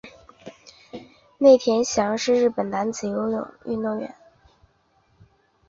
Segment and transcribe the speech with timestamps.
[1.37, 4.15] 内田翔是日本男子游泳运动员。